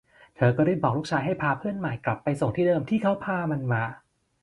[0.35, 3.83] เธอก็รีบบอกลูกชายให้พาเพื่อนใหม่กลับไปส่งที่เดิมที่เขาพามันมา